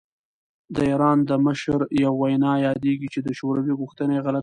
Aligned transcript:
د 0.75 0.77
ایران 0.89 1.17
د 1.29 1.31
مشر 1.45 1.79
یوه 2.03 2.17
وینا 2.21 2.53
یادېږي 2.67 3.07
چې 3.13 3.19
د 3.23 3.29
شوروي 3.39 3.73
غوښتنه 3.79 4.11
یې 4.15 4.21
غلطه 4.25 4.31
بللې. 4.31 4.39